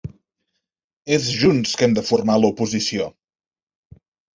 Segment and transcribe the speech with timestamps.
[1.19, 3.15] És junts que hem de formar l’oposició.